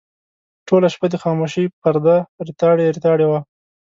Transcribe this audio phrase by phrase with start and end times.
[0.67, 2.15] ټوله شپه د خاموشۍ پرده
[2.47, 3.39] ریتاړې ریتاړې وه.